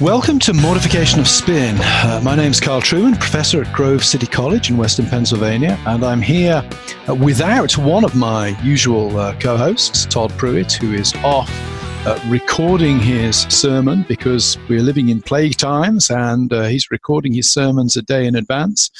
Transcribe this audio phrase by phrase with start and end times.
[0.00, 1.74] Welcome to Mortification of Spin.
[1.80, 6.04] Uh, my name is Carl Trueman, professor at Grove City College in Western Pennsylvania, and
[6.04, 6.62] I'm here
[7.08, 11.48] uh, without one of my usual uh, co hosts, Todd Pruitt, who is off
[12.06, 17.50] uh, recording his sermon because we're living in plague times and uh, he's recording his
[17.50, 18.90] sermons a day in advance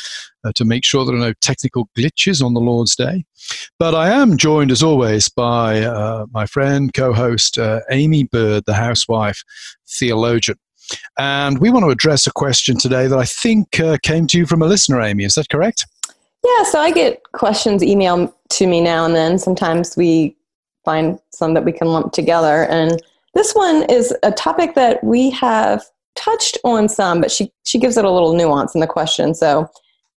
[0.44, 3.26] uh, to make sure there are no technical glitches on the Lord's Day.
[3.78, 7.58] But I am joined, as always, by my friend, co host
[7.90, 9.44] Aimee Byrd, the housewife
[9.86, 10.56] theologian.
[11.18, 14.46] And we want to address a question today that I think uh, came to you
[14.46, 15.24] from a listener, Aimee.
[15.24, 15.86] Is that correct?
[16.44, 19.38] Yeah, so I get questions emailed to me now and then.
[19.38, 20.36] Sometimes we
[20.84, 22.66] find some that we can lump together.
[22.66, 23.02] And
[23.34, 25.84] this one is a topic that we have
[26.14, 29.34] touched on some, but she, she gives it a little nuance in the question.
[29.34, 29.68] So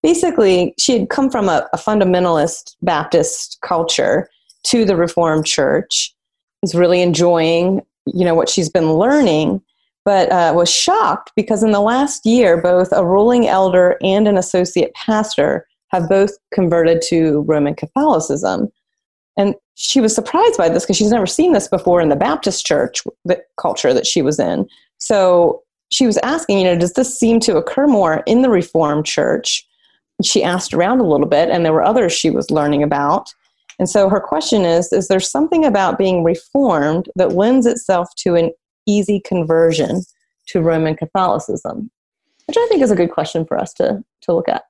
[0.03, 4.29] basically, she had come from a, a fundamentalist Baptist culture
[4.63, 6.13] to the Reformed Church,
[6.61, 7.81] is really enjoying
[8.13, 9.61] you know what she's been learning
[10.09, 14.39] but uh, was shocked because in the last year, both a ruling elder and an
[14.39, 18.69] associate pastor have both converted to Roman Catholicism.
[19.37, 22.65] And she was surprised by this because she's never seen this before in the Baptist
[22.65, 24.67] church the culture that she was in.
[24.97, 29.05] So she was asking, you know, does this seem to occur more in the Reformed
[29.05, 29.63] church?
[30.23, 33.31] She asked around a little bit, and there were others she was learning about.
[33.77, 38.33] And so her question is Is there something about being reformed that lends itself to
[38.33, 38.49] an
[38.89, 40.03] easy conversion
[40.47, 41.91] to Roman Catholicism?
[42.47, 44.63] Which I think is a good question for us to, to look at.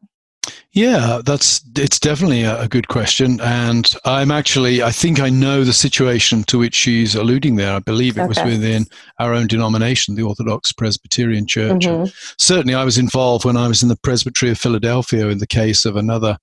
[0.72, 5.74] Yeah, that's it's definitely a, good question, and I'm actually I think I know the
[5.74, 7.74] situation to which she's alluding there.
[7.74, 8.28] I believe it okay.
[8.28, 8.86] was within
[9.18, 11.86] our own denomination, the Orthodox Presbyterian Church.
[11.86, 12.12] Mm-hmm.
[12.38, 15.86] Certainly, I was involved when I was in the Presbytery of Philadelphia in the case
[15.86, 16.38] of another.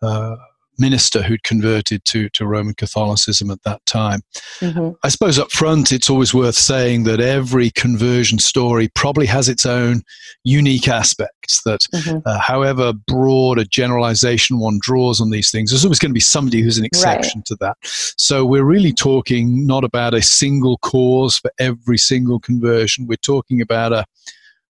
[0.00, 0.36] Uh,
[0.78, 4.20] minister who'd converted to, to Roman Catholicism at that time.
[4.60, 4.90] Mm-hmm.
[5.02, 9.66] I suppose up front, it's always worth saying that every conversion story probably has its
[9.66, 10.02] own
[10.44, 12.18] unique aspects, that mm-hmm.
[12.26, 16.20] uh, however broad a generalization one draws on these things, there's always going to be
[16.20, 17.46] somebody who's an exception right.
[17.46, 17.76] to that.
[17.82, 23.60] So we're really talking not about a single cause for every single conversion, we're talking
[23.60, 24.04] about a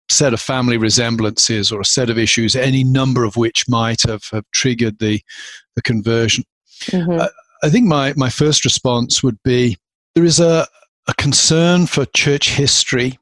[0.10, 4.24] set of family resemblances or a set of issues, any number of which might have,
[4.32, 5.20] have triggered the,
[5.76, 6.44] the conversion.
[6.86, 7.20] Mm-hmm.
[7.20, 7.28] Uh,
[7.64, 9.78] I think my, my first response would be
[10.14, 10.68] there is a,
[11.08, 13.18] a concern for church history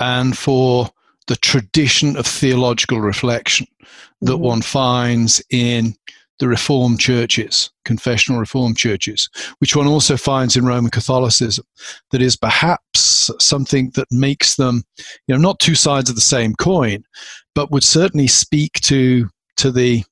[0.00, 0.90] and for
[1.26, 3.66] the tradition of theological reflection
[4.22, 4.42] that mm-hmm.
[4.42, 5.94] one finds in
[6.38, 9.28] the Reformed churches, confessional Reformed churches,
[9.58, 11.64] which one also finds in Roman Catholicism,
[12.10, 14.84] that is perhaps something that makes them,
[15.26, 17.02] you know, not two sides of the same coin,
[17.54, 20.04] but would certainly speak to to the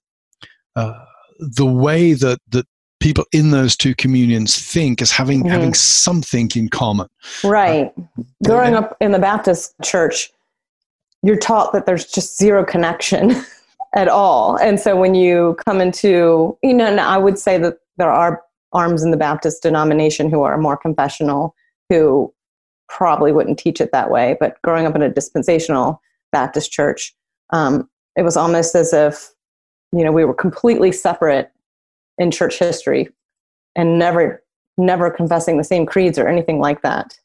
[0.75, 1.06] uh,
[1.39, 2.67] the way that that
[3.01, 5.51] people in those two communions think is having mm-hmm.
[5.51, 7.09] having something in common.
[7.45, 7.93] Right.
[7.99, 10.31] Uh, Growing up in the Baptist church,
[11.23, 13.35] you're taught that there's just zero connection.
[13.97, 14.57] at all.
[14.57, 18.43] And so when you come into, you know, I would say that there are
[18.73, 21.55] arms in the Baptist denomination who are more confessional,
[21.89, 22.33] who
[22.89, 24.37] probably wouldn't teach it that way.
[24.39, 27.15] But growing up in a dispensational Baptist church,
[27.51, 29.33] um, it was almost as if,
[29.93, 31.51] you know, we were completely separate
[32.19, 33.09] in church history
[33.75, 34.43] and never,
[34.79, 37.19] never confessing the same creeds or anything like that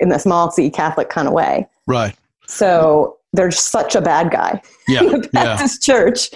[0.00, 1.68] in the small c Catholic kind of way.
[1.86, 2.14] Right.
[2.46, 5.94] So they're such a bad guy yeah, the Baptist yeah.
[5.94, 6.30] church.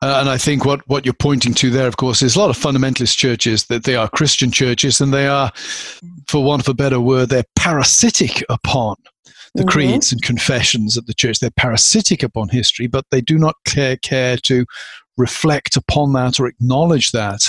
[0.00, 2.50] Uh, and I think what, what you're pointing to there, of course, is a lot
[2.50, 5.52] of fundamentalist churches that they are Christian churches and they are,
[6.26, 8.96] for want of a better word, they're parasitic upon
[9.54, 9.68] the mm-hmm.
[9.68, 11.38] creeds and confessions of the church.
[11.38, 14.66] They're parasitic upon history, but they do not care, care to
[15.16, 17.40] reflect upon that or acknowledge that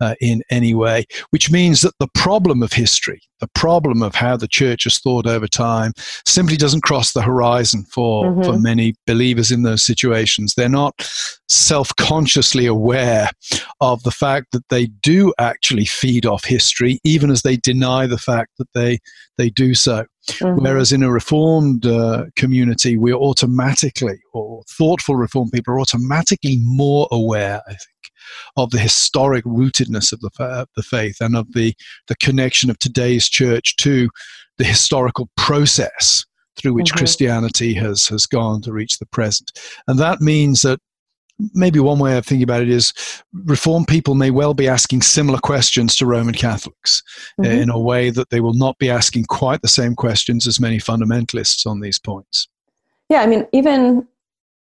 [0.00, 4.36] uh, in any way, which means that the problem of history, the problem of how
[4.36, 5.92] the church has thought over time,
[6.26, 8.42] simply doesn't cross the horizon for, mm-hmm.
[8.42, 10.54] for many believers in those situations.
[10.54, 10.94] They're not
[11.48, 13.30] self consciously aware
[13.80, 18.18] of the fact that they do actually feed off history, even as they deny the
[18.18, 18.98] fact that they,
[19.36, 20.04] they do so.
[20.28, 20.62] Mm-hmm.
[20.62, 27.08] Whereas in a reformed uh, community, we're automatically, or thoughtful reformed people are automatically more
[27.10, 27.97] aware, I think,
[28.56, 31.74] of the historic rootedness of the, uh, the faith and of the,
[32.08, 34.08] the connection of today's church to
[34.58, 36.24] the historical process
[36.56, 36.98] through which mm-hmm.
[36.98, 39.52] Christianity has, has gone to reach the present.
[39.86, 40.80] And that means that
[41.54, 42.92] maybe one way of thinking about it is
[43.32, 47.02] reform people may well be asking similar questions to roman catholics
[47.40, 47.50] mm-hmm.
[47.50, 50.78] in a way that they will not be asking quite the same questions as many
[50.78, 52.48] fundamentalists on these points
[53.08, 54.06] yeah i mean even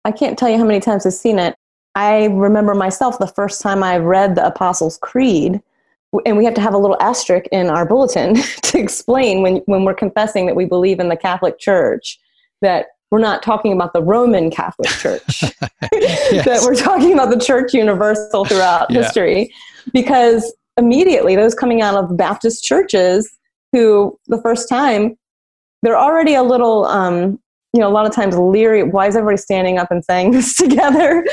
[0.06, 1.56] i can't tell you how many times i've seen it
[1.96, 5.62] i remember myself the first time i read the apostles creed
[6.26, 9.84] and we have to have a little asterisk in our bulletin to explain when, when
[9.84, 12.20] we're confessing that we believe in the Catholic Church
[12.62, 15.42] that we're not talking about the Roman Catholic Church,
[15.82, 19.04] that we're talking about the Church universal throughout yeah.
[19.04, 19.54] history.
[19.94, 23.38] Because immediately, those coming out of Baptist churches
[23.72, 25.16] who, the first time,
[25.84, 27.40] they're already a little, um,
[27.74, 28.84] you know, a lot of times leery.
[28.84, 31.26] Why is everybody standing up and saying this together?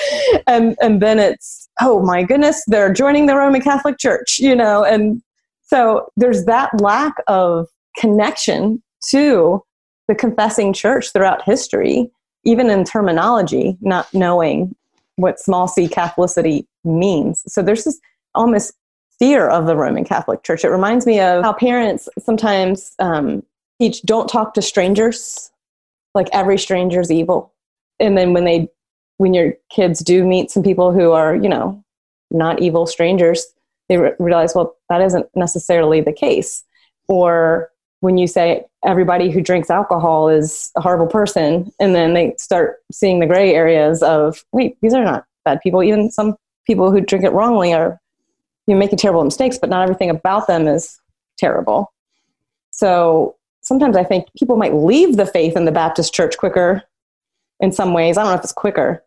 [0.47, 4.85] and and then it's oh my goodness, they're joining the Roman Catholic Church, you know,
[4.85, 5.23] and
[5.63, 9.63] so there's that lack of connection to
[10.09, 12.11] the confessing church throughout history,
[12.45, 14.75] even in terminology, not knowing
[15.17, 17.45] what small c Catholicity means.
[17.47, 18.01] So there's this
[18.35, 18.73] almost
[19.19, 20.65] fear of the Roman Catholic Church.
[20.65, 23.45] It reminds me of how parents sometimes um,
[23.81, 25.50] teach don't talk to strangers,
[26.15, 27.53] like every stranger's evil.
[27.99, 28.69] And then when they
[29.19, 31.85] when your kids do meet some people who are, you know,
[32.31, 33.47] not evil strangers,
[33.91, 36.65] they re- realize, well, that isn't necessarily the case.
[37.07, 37.71] Or
[38.01, 42.79] when you say everybody who drinks alcohol is a horrible person, and then they start
[42.91, 45.83] seeing the gray areas of, wait, these are not bad people.
[45.83, 46.35] Even some
[46.67, 48.01] people who drink it wrongly are
[48.67, 50.99] you making terrible mistakes, but not everything about them is
[51.37, 51.93] terrible.
[52.71, 53.37] So
[53.70, 56.82] sometimes I think people might leave the faith in the Baptist church quicker
[57.61, 58.19] in some ways.
[58.19, 59.05] I don't know if it's quicker,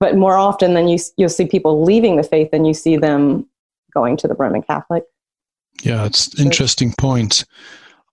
[0.00, 3.46] but more often than you you'll see people leaving the faith than you see them
[3.92, 5.04] going to the Roman Catholic.
[5.82, 7.44] Yeah, it's an interesting point.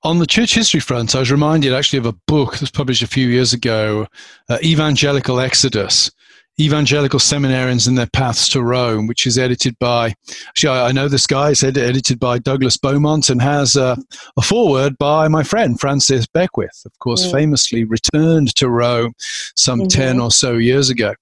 [0.04, 3.02] On the church history front, I was reminded actually of a book that was published
[3.02, 4.08] a few years ago,
[4.50, 6.12] uh, Evangelical Exodus,
[6.60, 10.14] evangelical seminarians and their paths to Rome, which is edited by,
[10.48, 13.98] actually, I know this guy, it's edited by Douglas Beaumont and has a,
[14.38, 17.32] a foreword by my friend Francis Beckwith, of course, mm.
[17.32, 19.14] famously returned to Rome
[19.56, 19.88] some mm-hmm.
[19.88, 21.16] 10 or so years ago.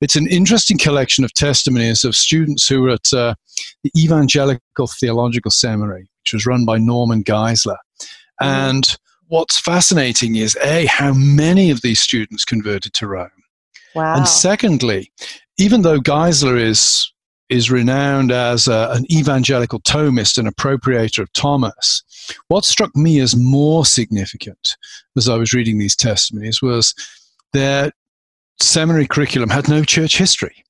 [0.00, 3.34] It's an interesting collection of testimonies of students who were at uh,
[3.82, 7.78] the Evangelical Theological Seminary, which was run by Norman Geisler.
[8.40, 8.46] Mm.
[8.46, 8.96] And
[9.28, 13.30] what's fascinating is, A, how many of these students converted to Rome
[13.96, 14.16] Wow.
[14.16, 15.10] And secondly,
[15.58, 17.10] even though Geisler is
[17.48, 22.02] is renowned as a, an evangelical Thomist and appropriator of Thomas,
[22.48, 24.76] what struck me as more significant
[25.16, 26.92] as I was reading these testimonies was
[27.52, 27.92] their
[28.60, 30.64] seminary curriculum had no church history.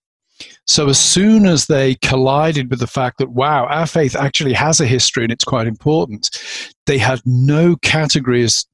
[0.67, 4.79] So as soon as they collided with the fact that, wow, our faith actually has
[4.79, 6.29] a history and it's quite important,
[6.84, 8.67] they had no categories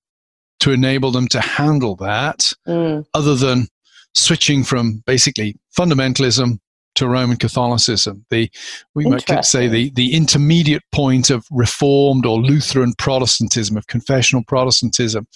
[0.60, 3.04] to enable them to handle that mm.
[3.14, 3.68] other than
[4.14, 6.58] switching from basically fundamentalism
[6.94, 8.24] to Roman Catholicism.
[8.30, 8.50] The
[8.94, 15.26] we might say the, the intermediate point of Reformed or Lutheran Protestantism, of confessional Protestantism,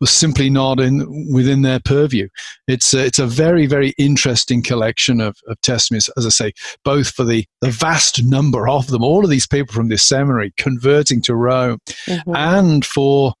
[0.00, 2.28] was simply not in within their purview.
[2.68, 6.52] It's a, it's a very very interesting collection of, of testimonies, as I say,
[6.84, 10.52] both for the the vast number of them, all of these people from this seminary
[10.56, 12.36] converting to Rome, mm-hmm.
[12.36, 13.34] and for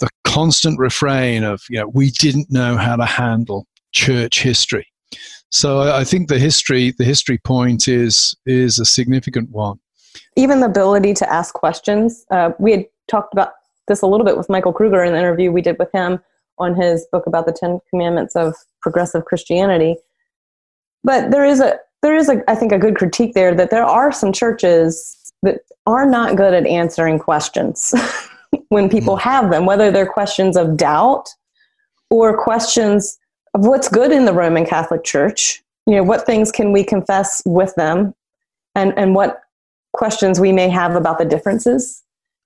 [0.00, 4.86] the constant refrain of you know we didn't know how to handle church history.
[5.50, 9.78] So I think the history the history point is is a significant one.
[10.36, 12.24] Even the ability to ask questions.
[12.30, 13.52] Uh, we had talked about
[13.86, 16.18] this a little bit with Michael Kruger in the interview we did with him
[16.58, 19.96] on his book about the Ten Commandments of progressive Christianity.
[21.04, 23.84] But there is a there is a I think a good critique there that there
[23.84, 27.94] are some churches that are not good at answering questions
[28.70, 29.28] when people mm-hmm.
[29.28, 31.28] have them, whether they're questions of doubt
[32.10, 33.18] or questions
[33.54, 35.62] of what's good in the Roman Catholic Church.
[35.86, 38.14] You know, what things can we confess with them,
[38.74, 39.40] and and what
[39.92, 42.02] questions we may have about the differences,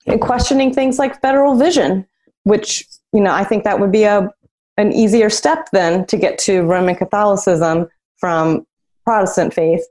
[0.06, 2.06] and questioning things like federal vision,
[2.44, 4.30] which you know I think that would be a
[4.76, 8.66] an easier step then to get to Roman Catholicism from
[9.04, 9.84] Protestant faith.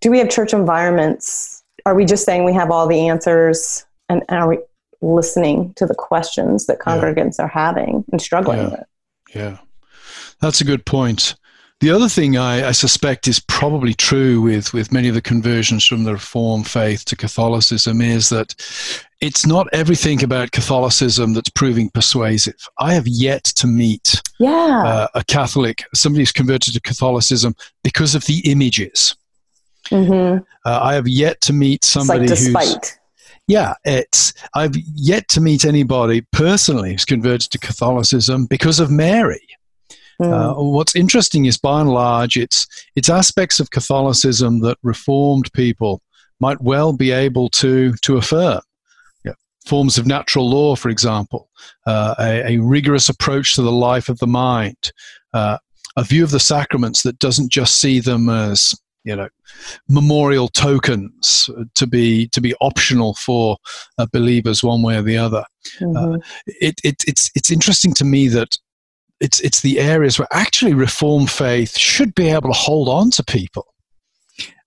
[0.00, 1.62] Do we have church environments?
[1.84, 4.58] Are we just saying we have all the answers, and, are we
[5.00, 7.46] listening to the questions that congregants yeah.
[7.46, 8.70] are having and struggling yeah.
[8.70, 8.84] with?
[9.34, 9.58] Yeah.
[10.42, 11.36] That's a good point.
[11.80, 15.84] The other thing I, I, suspect is probably true with, with many of the conversions
[15.84, 18.54] from the Reformed faith to Catholicism is that
[19.20, 22.68] it's not everything about Catholicism that's proving persuasive.
[22.78, 24.82] I have yet to meet yeah.
[24.84, 29.16] uh, a Catholic, somebody who's converted to Catholicism because of the images.
[29.86, 30.38] Mm-hmm.
[30.64, 32.52] Uh, I have yet to meet somebody like who's
[33.48, 34.32] Yeah, it's.
[34.54, 39.40] I've yet to meet anybody personally who's converted to Catholicism because of Mary.
[40.22, 40.32] Mm.
[40.32, 46.00] Uh, what's interesting is, by and large, it's it's aspects of Catholicism that Reformed people
[46.40, 48.60] might well be able to to affirm.
[49.24, 49.32] Yeah.
[49.66, 51.48] Forms of natural law, for example,
[51.86, 54.92] uh, a, a, rigorous approach to the life of the mind,
[55.34, 55.58] uh,
[55.96, 58.74] a view of the sacraments that doesn't just see them as
[59.04, 59.28] you know
[59.88, 63.56] memorial tokens to be to be optional for
[63.98, 65.44] uh, believers one way or the other.
[65.80, 66.14] Mm-hmm.
[66.14, 68.56] Uh, it, it, it's it's interesting to me that
[69.22, 73.24] it's it's the areas where actually reform faith should be able to hold on to
[73.24, 73.71] people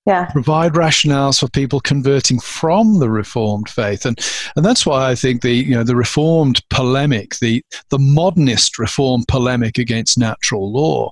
[0.05, 0.25] yeah.
[0.25, 4.19] provide rationales for people converting from the reformed faith and
[4.55, 9.23] and that's why I think the you know the reformed polemic the the modernist reform
[9.27, 11.11] polemic against natural law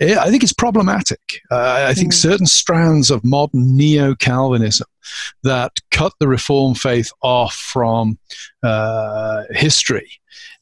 [0.00, 2.16] eh, I think it's problematic uh, I think mm.
[2.16, 4.86] certain strands of modern neo-Calvinism
[5.42, 8.18] that cut the reformed faith off from
[8.62, 10.10] uh, history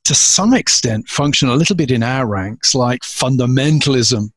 [0.05, 4.31] to some extent function a little bit in our ranks like fundamentalism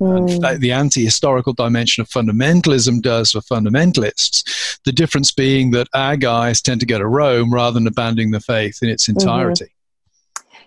[0.00, 0.60] Mm.
[0.60, 4.78] the anti historical dimension of fundamentalism does for fundamentalists.
[4.84, 8.40] The difference being that our guys tend to go to Rome rather than abandoning the
[8.40, 9.18] faith in its mm-hmm.
[9.18, 9.64] entirety.
[9.64, 9.74] Mm-hmm.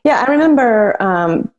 [0.04, 1.02] Yeah, I remember.
[1.02, 1.52] Um,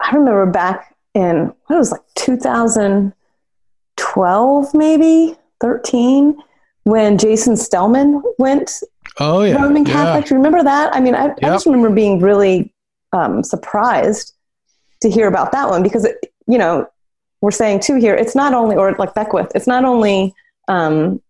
[0.00, 6.36] I remember back in what was like 2012, maybe 13,
[6.84, 8.82] when Jason Stellman went
[9.18, 9.60] oh, yeah.
[9.60, 10.24] Roman Catholic.
[10.24, 10.28] Yeah.
[10.28, 10.94] Do you remember that?
[10.94, 11.38] I mean, I, yep.
[11.42, 12.72] I just remember being really
[13.12, 14.34] um, surprised
[15.02, 16.88] to hear about that one because, it, you know,
[17.40, 20.34] we're saying too here, it's not only, or like Beckwith, it's not only
[20.68, 21.20] um,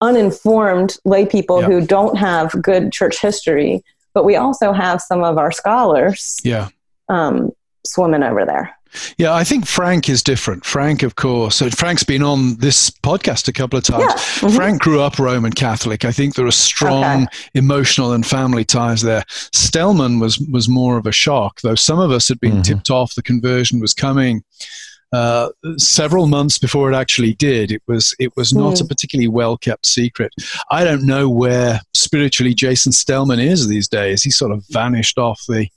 [0.00, 3.82] uninformed lay people who don't have good church history,
[4.14, 6.68] but we also have some of our scholars yeah.
[7.08, 7.50] um,
[7.84, 8.74] swimming over there.
[9.18, 10.64] Yeah, I think Frank is different.
[10.64, 14.02] Frank, of course, Frank's been on this podcast a couple of times.
[14.02, 14.14] Yeah.
[14.14, 14.56] Mm-hmm.
[14.56, 16.04] Frank grew up Roman Catholic.
[16.04, 17.26] I think there are strong okay.
[17.54, 19.22] emotional and family ties there.
[19.54, 22.62] Stellman was was more of a shock, though some of us had been mm-hmm.
[22.62, 24.42] tipped off the conversion was coming
[25.12, 27.72] uh, several months before it actually did.
[27.72, 28.80] It was it was not mm.
[28.80, 28.88] a hmm.
[28.88, 30.32] particularly well kept secret.
[30.70, 34.22] I don't know where spiritually Jason Stellman is these days.
[34.22, 35.68] He sort of vanished off the.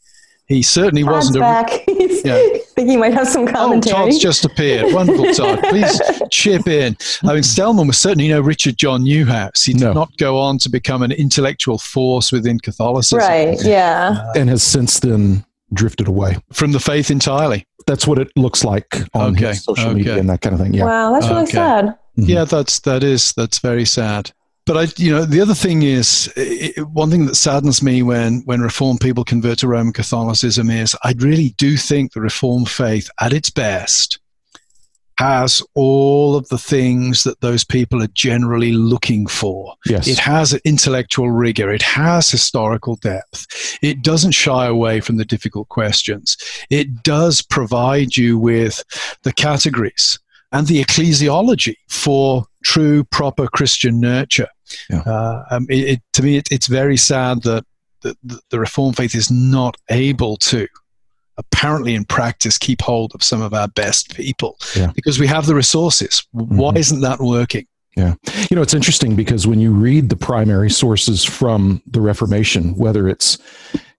[0.46, 1.40] He certainly Todd's wasn't.
[1.40, 1.72] Back.
[1.88, 2.34] A, yeah.
[2.36, 3.96] I think he might have some commentary.
[3.96, 4.94] Oh, Todd's just appeared.
[4.94, 5.64] Wonderful, Todd.
[5.70, 6.00] Please
[6.32, 6.98] chip in.
[7.24, 9.66] I mean, Stellman was certainly no Richard John Neuhaus.
[9.66, 9.94] He did no.
[9.94, 13.20] not go on to become an intellectual force within Catholicism.
[13.20, 13.58] Right.
[13.64, 14.16] Yeah.
[14.18, 17.66] Uh, and has since then drifted away from the faith entirely.
[17.86, 19.54] That's what it looks like on okay.
[19.54, 19.96] social okay.
[19.96, 20.74] media and that kind of thing.
[20.74, 20.86] Yeah.
[20.86, 21.52] Wow, that's really okay.
[21.52, 21.86] sad.
[22.18, 22.24] Mm-hmm.
[22.24, 24.32] Yeah, that's that is that's very sad.
[24.66, 28.44] But I, you know, the other thing is it, one thing that saddens me when
[28.46, 33.10] when Reformed people convert to Roman Catholicism is I really do think the Reformed faith,
[33.20, 34.20] at its best,
[35.18, 39.76] has all of the things that those people are generally looking for.
[39.86, 40.08] Yes.
[40.08, 45.70] It has intellectual rigor, it has historical depth, it doesn't shy away from the difficult
[45.70, 46.38] questions,
[46.70, 48.84] it does provide you with
[49.24, 50.20] the categories
[50.52, 54.48] and the ecclesiology for true, proper Christian nurture.
[54.90, 55.02] Yeah.
[55.02, 57.66] Uh, um, it, it, to me, it, it's very sad that
[58.02, 58.16] the,
[58.50, 60.68] the Reformed faith is not able to
[61.38, 64.92] apparently in practice keep hold of some of our best people yeah.
[64.96, 66.26] because we have the resources.
[66.32, 66.78] Why mm-hmm.
[66.78, 67.68] isn't that working?
[67.96, 68.16] Yeah.
[68.50, 73.08] You know, it's interesting because when you read the primary sources from the Reformation, whether
[73.08, 73.38] it's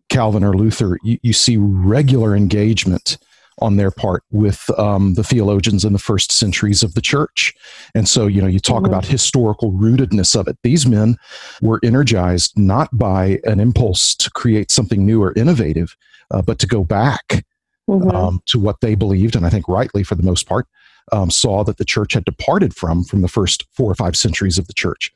[0.08, 3.18] Calvin or Luther, you, you see regular engagement
[3.58, 7.54] on their part with um, the theologians in the first centuries of the church.
[7.94, 8.86] And so, you know, you talk mm-hmm.
[8.86, 10.58] about historical rootedness of it.
[10.62, 11.16] These men
[11.62, 15.96] were energized not by an impulse to create something new or innovative,
[16.30, 17.44] uh, but to go back
[17.88, 18.10] mm-hmm.
[18.10, 20.66] um, to what they believed, and I think rightly for the most part,
[21.12, 24.58] um, saw that the church had departed from from the first four or five centuries
[24.58, 25.12] of the church.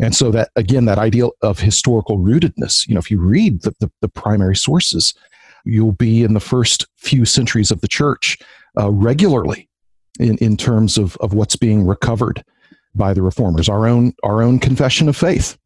[0.00, 3.74] And so that again, that ideal of historical rootedness, you know, if you read the,
[3.80, 5.14] the, the primary sources,
[5.64, 8.38] you'll be in the first few centuries of the church
[8.78, 9.68] uh, regularly
[10.18, 12.44] in, in terms of, of what's being recovered
[12.94, 13.68] by the reformers.
[13.68, 15.56] Our own our own confession of faith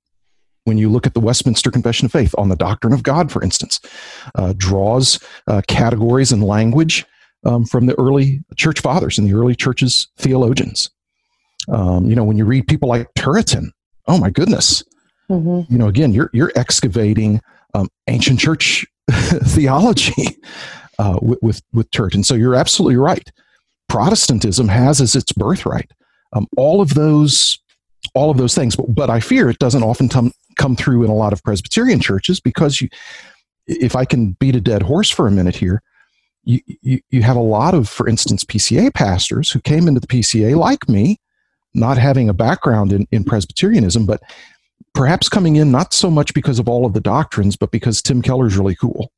[0.65, 3.43] when you look at the Westminster Confession of Faith on the doctrine of God, for
[3.43, 3.81] instance,
[4.35, 7.05] uh, draws uh, categories and language
[7.45, 10.91] um, from the early church fathers and the early church's theologians.
[11.69, 13.71] Um, you know, when you read people like Turretin,
[14.09, 14.83] oh my goodness,
[15.31, 15.73] mm-hmm.
[15.73, 17.41] you know, again, you're you're excavating
[17.75, 20.39] um, ancient church theology
[20.99, 22.25] uh, with, with with Turretin.
[22.25, 23.31] So you're absolutely right.
[23.89, 25.91] Protestantism has as its birthright
[26.33, 27.59] um, all of those
[28.15, 28.77] all of those things.
[28.77, 32.01] But, but I fear it doesn't often come come through in a lot of Presbyterian
[32.01, 32.89] churches because you,
[33.67, 35.83] if I can beat a dead horse for a minute here,
[36.45, 40.07] you, you, you have a lot of, for instance, PCA pastors who came into the
[40.07, 41.19] PCA like me,
[41.75, 44.23] not having a background in, in Presbyterianism, but
[44.95, 48.23] perhaps coming in not so much because of all of the doctrines, but because Tim
[48.23, 49.13] Keller's really cool.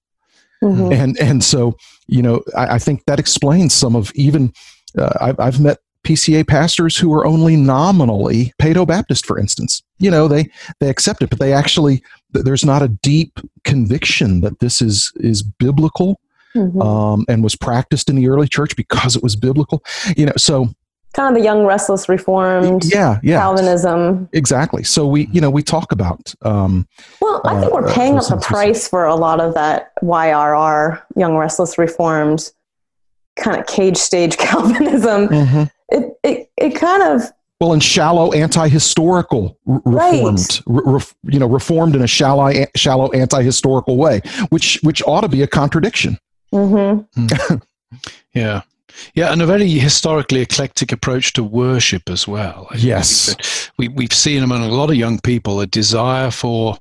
[0.63, 0.93] Mm-hmm.
[0.93, 1.77] And and so
[2.09, 4.53] you know I, I, think that explains some of even
[4.99, 9.83] uh, I've, I've met PCA pastors who are only nominally Paedo Baptist, for instance.
[9.99, 10.51] You know, they
[10.81, 15.43] they accept it, but they actually there's not a deep conviction that this is is
[15.43, 16.21] biblical
[16.55, 16.81] mm-hmm.
[16.81, 19.85] um, and was practiced in the early church because it was biblical.
[20.17, 20.69] You know, so
[21.19, 25.65] kind of the young restless reformed yeah yeah calvinism exactly so we you know we
[25.65, 26.87] talk about um
[27.21, 29.93] well i think uh, we're paying uh, up the price for a lot of that
[30.01, 32.53] yrr young restless reformed
[33.35, 35.65] kind of cage stage calvinism mm-hmm.
[35.89, 40.85] it, it it kind of well, in shallow anti-historical reformed, right.
[40.85, 44.21] re, you know, reformed in a shallow, shallow anti-historical way,
[44.51, 46.19] which which ought to be a contradiction.
[46.55, 47.57] Mm-hmm.
[48.33, 48.63] yeah,
[49.15, 52.69] yeah, and a very historically eclectic approach to worship as well.
[52.77, 56.77] Yes, we we've seen among a lot of young people a desire for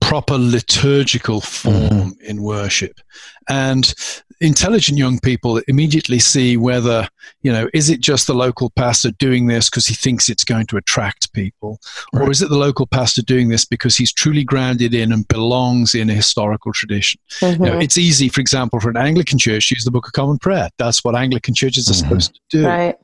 [0.00, 2.24] proper liturgical form mm-hmm.
[2.24, 3.00] in worship,
[3.48, 3.94] and
[4.40, 7.06] intelligent young people immediately see whether,
[7.42, 10.66] you know, is it just the local pastor doing this because he thinks it's going
[10.66, 11.78] to attract people?
[12.12, 12.26] Right.
[12.26, 15.94] Or is it the local pastor doing this because he's truly grounded in and belongs
[15.94, 17.20] in a historical tradition?
[17.40, 17.64] Mm-hmm.
[17.64, 20.12] You know, it's easy, for example, for an Anglican church to use the Book of
[20.12, 20.70] Common Prayer.
[20.78, 22.08] That's what Anglican churches are mm-hmm.
[22.08, 22.66] supposed to do.
[22.66, 22.96] Right.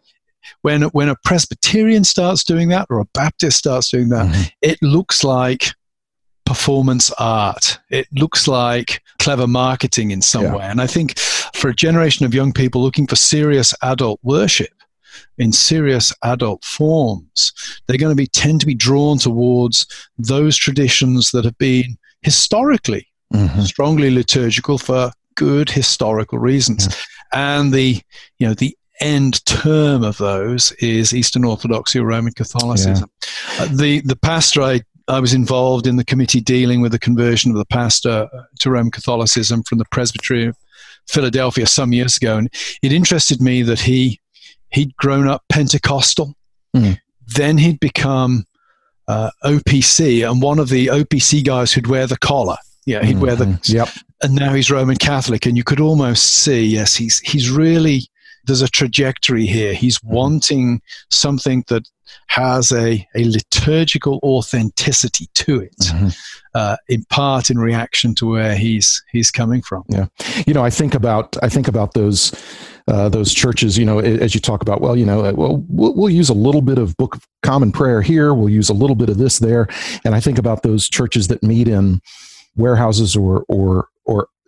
[0.62, 4.42] When, when a Presbyterian starts doing that or a Baptist starts doing that, mm-hmm.
[4.62, 5.72] it looks like
[6.46, 7.78] performance art.
[7.90, 10.56] It looks like clever marketing in some yeah.
[10.56, 10.64] way.
[10.64, 14.70] And I think for a generation of young people looking for serious adult worship
[15.38, 17.52] in serious adult forms,
[17.86, 19.86] they're going to be tend to be drawn towards
[20.18, 23.60] those traditions that have been historically mm-hmm.
[23.62, 26.86] strongly liturgical for good historical reasons.
[26.86, 26.94] Yeah.
[27.58, 28.00] And the
[28.38, 33.10] you know the end term of those is Eastern Orthodoxy or Roman Catholicism.
[33.58, 33.64] Yeah.
[33.64, 37.50] Uh, the the pastor I I was involved in the committee dealing with the conversion
[37.50, 38.28] of the pastor
[38.60, 40.56] to Roman Catholicism from the Presbytery of
[41.08, 44.20] Philadelphia some years ago, and it interested me that he
[44.70, 46.34] he'd grown up Pentecostal,
[46.76, 46.98] mm.
[47.26, 48.44] then he'd become
[49.08, 52.56] uh, OPC, and one of the OPC guys who'd wear the collar.
[52.84, 53.20] Yeah, he'd mm-hmm.
[53.20, 53.76] wear the mm-hmm.
[53.76, 53.88] yep.
[54.22, 58.02] and now he's Roman Catholic, and you could almost see, yes, he's he's really
[58.46, 59.74] there's a trajectory here.
[59.74, 60.14] He's mm-hmm.
[60.14, 61.88] wanting something that
[62.28, 66.08] has a, a liturgical authenticity to it, mm-hmm.
[66.54, 69.84] uh, in part in reaction to where he's he's coming from.
[69.88, 70.06] Yeah,
[70.46, 72.34] you know, I think about I think about those.
[72.88, 76.08] Uh, those churches, you know, as you talk about, well, you know, well, well, we'll
[76.08, 79.08] use a little bit of Book of Common Prayer here, we'll use a little bit
[79.08, 79.66] of this there,
[80.04, 82.00] and I think about those churches that meet in
[82.54, 83.88] warehouses or or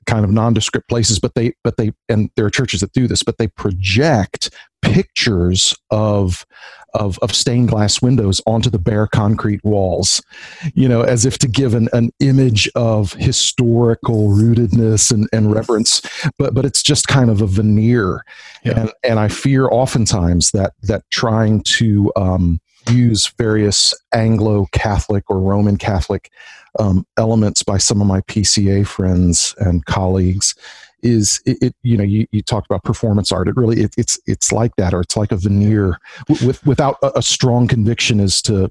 [0.08, 3.22] kind of nondescript places but they but they and there are churches that do this
[3.22, 4.48] but they project
[4.80, 6.46] pictures of
[6.94, 10.22] of, of stained glass windows onto the bare concrete walls
[10.74, 16.00] you know as if to give an, an image of historical rootedness and, and reverence
[16.38, 18.24] but but it's just kind of a veneer
[18.64, 18.80] yeah.
[18.80, 25.40] and and i fear oftentimes that that trying to um, use various Anglo Catholic or
[25.40, 26.30] Roman Catholic
[26.78, 30.54] um, elements by some of my PCA friends and colleagues
[31.02, 34.18] is it, it, you know you, you talked about performance art it really it, it's
[34.26, 38.42] it's like that or it's like a veneer with without a, a strong conviction as
[38.42, 38.70] to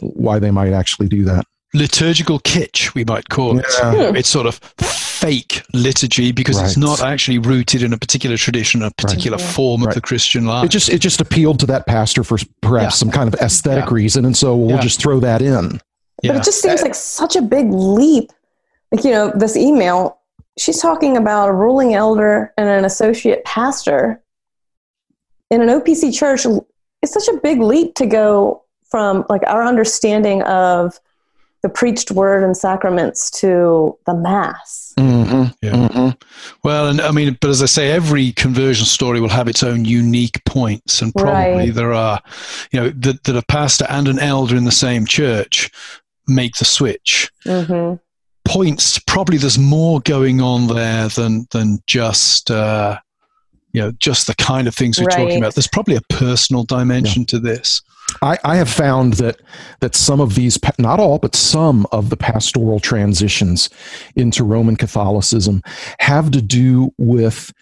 [0.00, 4.10] why they might actually do that liturgical kitsch we might call it yeah.
[4.10, 4.16] Hmm.
[4.16, 6.66] it's sort of fake liturgy because right.
[6.66, 9.46] it's not actually rooted in a particular tradition a particular right.
[9.46, 12.84] form of the christian life it just it just appealed to that pastor for perhaps
[12.94, 12.98] yeah.
[12.98, 13.94] some kind of aesthetic yeah.
[13.94, 15.80] reason and so we'll just throw that in
[16.22, 16.32] yeah.
[16.32, 16.84] But it just seems eh.
[16.84, 18.32] like such a big leap.
[18.92, 20.15] Like, you know, this email,
[20.58, 24.22] she's talking about a ruling elder and an associate pastor
[25.50, 26.46] in an OPC church.
[27.02, 30.98] It's such a big leap to go from like our understanding of
[31.62, 34.94] the preached word and sacraments to the mass.
[34.98, 35.44] Mm-hmm.
[35.62, 35.72] Yeah.
[35.72, 36.08] Mm-hmm.
[36.62, 39.84] Well, and I mean, but as I say, every conversion story will have its own
[39.84, 41.74] unique points, and probably right.
[41.74, 42.20] there are,
[42.70, 45.70] you know, that, that a pastor and an elder in the same church
[46.28, 47.30] make the switch.
[47.44, 47.96] Mm-hmm.
[48.46, 52.98] Points probably there's more going on there than than just uh,
[53.72, 55.16] you know just the kind of things we're right.
[55.16, 55.54] talking about.
[55.54, 57.26] There's probably a personal dimension yeah.
[57.26, 57.82] to this.
[58.22, 59.40] I, I, have found that
[59.80, 63.68] that some of these, not all, but some of the pastoral transitions
[64.14, 65.62] into Roman Catholicism
[65.98, 67.52] have to do with,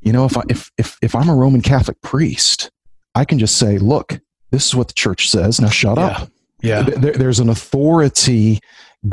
[0.00, 2.70] you know, if I, if if if I'm a Roman Catholic priest,
[3.14, 4.18] I can just say, look,
[4.50, 5.60] this is what the church says.
[5.60, 6.06] Now shut yeah.
[6.06, 6.30] up.
[6.64, 6.82] Yeah.
[6.82, 8.60] There, there's an authority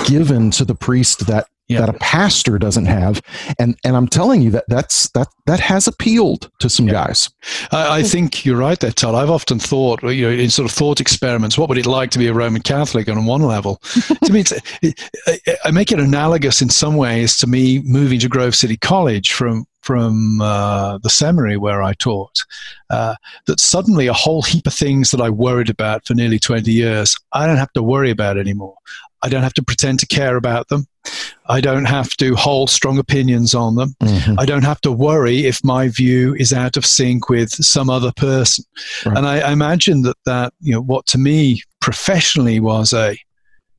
[0.05, 1.47] given to the priest that
[1.79, 3.21] that a pastor doesn't have.
[3.59, 6.93] And and i'm telling you that that's that that has appealed to some yeah.
[6.93, 7.29] guys.
[7.71, 9.15] I, I, think you're right there todd.
[9.15, 12.19] I've often thought you know in sort of thought experiments what would it like to
[12.19, 13.81] be a roman catholic on one level?
[14.25, 14.43] To me
[14.81, 19.31] it, i make it analogous in some ways to me moving to grove city college
[19.31, 22.43] from from uh, the seminary where I taught,
[22.89, 23.15] uh,
[23.47, 27.15] that suddenly a whole heap of things that I worried about for nearly 20 years,
[27.33, 28.75] I don't have to worry about anymore.
[29.23, 30.87] I don't have to pretend to care about them.
[31.47, 33.95] I don't have to hold strong opinions on them.
[34.01, 34.39] Mm-hmm.
[34.39, 38.11] I don't have to worry if my view is out of sync with some other
[38.15, 38.65] person.
[39.05, 39.17] Right.
[39.17, 43.17] And I, I imagine that that you know what to me professionally was a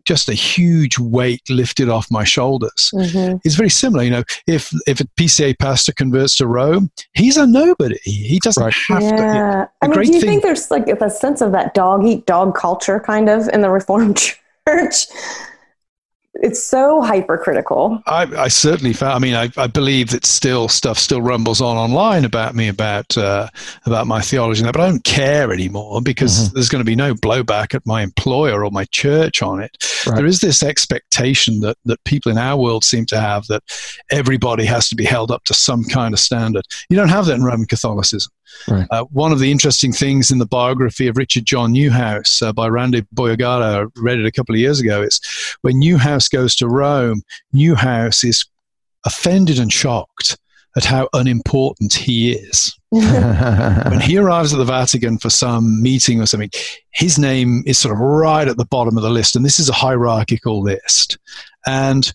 [0.05, 2.91] just a huge weight lifted off my shoulders.
[2.95, 3.37] Mm-hmm.
[3.45, 4.25] It's very similar, you know.
[4.47, 7.99] If if a PCA pastor converts to Rome, he's a nobody.
[8.05, 8.75] He doesn't right.
[8.89, 9.11] have yeah.
[9.11, 9.23] to.
[9.23, 9.67] Yeah.
[9.81, 12.55] I mean, do you thing, think there's like a sense of that dog eat dog
[12.55, 14.17] culture kind of in the Reformed
[14.69, 15.07] Church?
[16.37, 18.03] It's so hypercritical.
[18.07, 19.15] I, I certainly found.
[19.15, 23.17] I mean, I, I believe that still stuff still rumbles on online about me about
[23.19, 23.49] uh,
[23.85, 26.55] about my theology and that, but I don't care anymore because mm-hmm.
[26.55, 29.77] there's going to be no blowback at my employer or my church on it.
[30.07, 30.17] Right.
[30.17, 33.63] There is this expectation that that people in our world seem to have that
[34.11, 36.65] everybody has to be held up to some kind of standard.
[36.89, 38.33] You don't have that in Roman Catholicism.
[38.69, 38.87] Right.
[38.91, 42.69] Uh, one of the interesting things in the biography of Richard John Neuhaus uh, by
[42.69, 45.21] Randy Boyagoda, I read it a couple of years ago, is
[45.63, 45.81] when
[46.29, 47.23] Goes to Rome,
[47.55, 48.45] Neuhaus is
[49.05, 50.39] offended and shocked
[50.77, 52.75] at how unimportant he is.
[52.91, 56.51] when he arrives at the Vatican for some meeting or something,
[56.91, 59.69] his name is sort of right at the bottom of the list, and this is
[59.69, 61.19] a hierarchical list.
[61.67, 62.13] And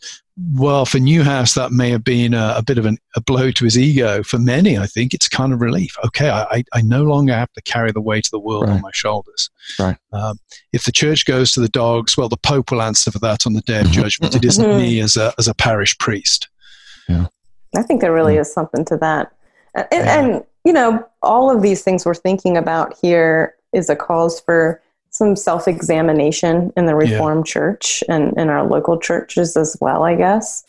[0.54, 3.65] well, for Neuhaus, that may have been a, a bit of an, a blow to
[3.65, 4.21] his ego.
[4.21, 5.95] For many, I think it's kind of relief.
[6.06, 8.76] Okay, I, I no longer have to carry the weight of the world right.
[8.76, 9.50] on my shoulders.
[9.80, 9.97] Right.
[10.13, 10.38] Um,
[10.73, 13.54] if the church goes to the dogs, well, the Pope will answer for that on
[13.54, 14.36] the day of judgment.
[14.36, 16.47] it isn't me as a, as a parish priest.
[17.10, 17.28] Yeah.
[17.76, 19.32] I think there really is something to that.
[19.73, 20.19] And, yeah.
[20.19, 24.82] and, you know, all of these things we're thinking about here is a cause for
[25.17, 27.53] some self examination in the Reformed yeah.
[27.53, 30.63] Church and in our local churches as well, I guess,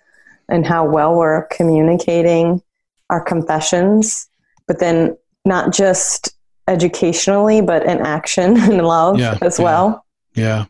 [0.48, 2.62] and how well we're communicating
[3.10, 4.28] our confessions,
[4.66, 6.34] but then not just
[6.66, 10.06] educationally, but in action and love yeah, as yeah, well.
[10.34, 10.64] Yeah.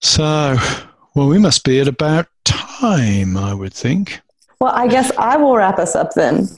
[0.00, 0.56] So,
[1.14, 4.20] well, we must be at about time, I would think.
[4.60, 6.48] Well, I guess I will wrap us up then.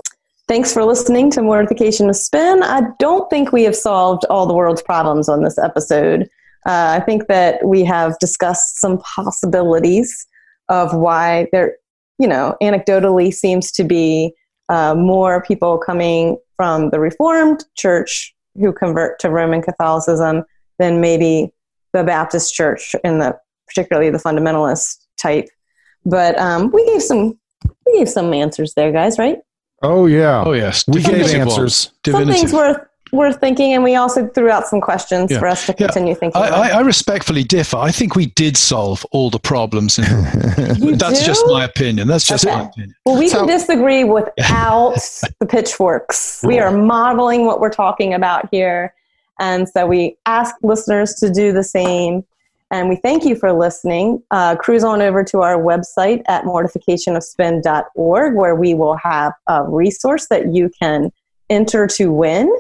[0.48, 2.62] Thanks for listening to Mortification of Spin.
[2.62, 6.22] I don't think we have solved all the world's problems on this episode.
[6.66, 10.26] Uh, I think that we have discussed some possibilities
[10.70, 11.76] of why there,
[12.18, 14.32] you know, anecdotally seems to be
[14.70, 20.44] uh, more people coming from the Reformed Church who convert to Roman Catholicism
[20.78, 21.52] than maybe
[21.92, 25.50] the Baptist Church in the particularly the fundamentalist type.
[26.06, 27.38] But um, we gave some
[27.84, 29.18] we gave some answers there, guys.
[29.18, 29.40] Right?
[29.82, 30.44] Oh yeah.
[30.44, 30.84] Oh yes.
[30.88, 31.92] We gave answers.
[32.04, 32.78] Something's worth
[33.12, 35.38] worth thinking, and we also threw out some questions yeah.
[35.38, 36.18] for us to continue yeah.
[36.18, 36.42] thinking.
[36.42, 37.76] I, I, respectfully differ.
[37.76, 39.96] I think we did solve all the problems.
[39.96, 41.26] that's do?
[41.26, 42.08] just my opinion.
[42.08, 42.56] That's just okay.
[42.56, 42.94] my opinion.
[43.06, 44.94] Well, we so, can disagree without
[45.40, 46.42] the pitchforks.
[46.44, 48.94] We are modeling what we're talking about here,
[49.38, 52.24] and so we ask listeners to do the same.
[52.70, 54.22] And we thank you for listening.
[54.30, 60.28] Uh, cruise on over to our website at mortificationofspin.org, where we will have a resource
[60.28, 61.10] that you can
[61.48, 62.54] enter to win.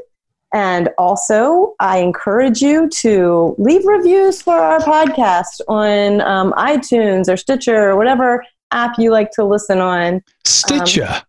[0.54, 7.36] And also, I encourage you to leave reviews for our podcast on um, iTunes or
[7.36, 10.22] Stitcher or whatever app you like to listen on.
[10.44, 11.06] Stitcher?
[11.06, 11.22] Um,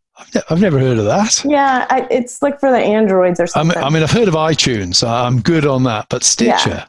[0.50, 1.44] I've never heard of that.
[1.46, 3.78] Yeah, I, it's like for the Androids or something.
[3.78, 5.08] I mean, I mean, I've heard of iTunes.
[5.08, 6.70] I'm good on that, but Stitcher.
[6.70, 6.86] Yeah.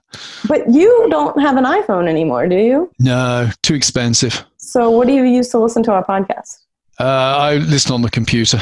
[0.46, 2.90] But you don't have an iPhone anymore, do you?
[2.98, 4.44] No, too expensive.
[4.56, 6.64] So, what do you use to listen to our podcast?
[6.98, 8.60] Uh, I listen on the computer.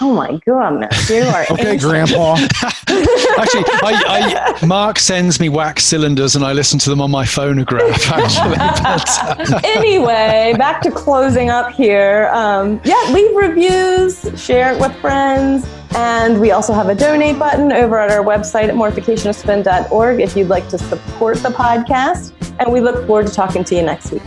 [0.00, 2.34] Oh my goodness, you are okay, Grandpa.
[2.58, 7.24] actually, I, I, Mark sends me wax cylinders, and I listen to them on my
[7.24, 8.10] phonograph.
[8.10, 12.28] Actually, but, anyway, back to closing up here.
[12.32, 17.72] Um, yeah, leave reviews, share it with friends, and we also have a donate button
[17.72, 22.32] over at our website at mortificationofspin.org if you'd like to support the podcast.
[22.58, 24.26] And we look forward to talking to you next week.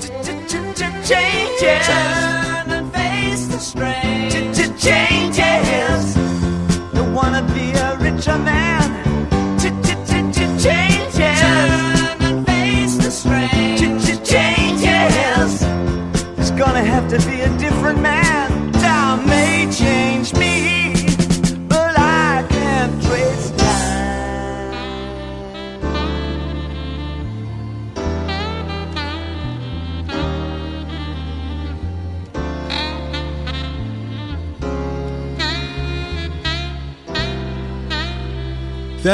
[4.80, 5.27] Turn
[7.18, 8.87] wanna be a richer man.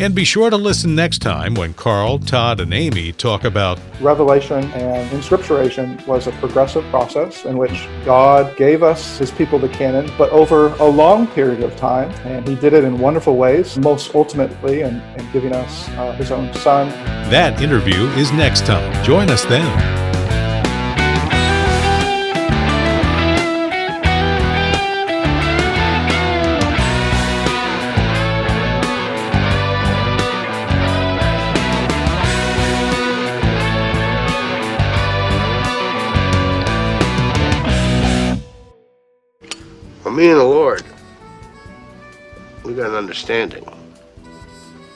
[0.00, 4.64] And be sure to listen next time when Carl, Todd, and Aimee talk about revelation
[4.72, 10.10] and inscripturation was a progressive process in which God gave us his people the canon,
[10.18, 14.16] but over a long period of time, and he did it in wonderful ways, most
[14.16, 16.88] ultimately in, in giving us uh, his own son.
[17.30, 19.04] That interview is next time.
[19.04, 20.13] Join us then.
[40.14, 40.84] Me and the Lord,
[42.64, 43.66] we got an understanding.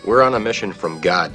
[0.05, 1.33] We're on a mission from God.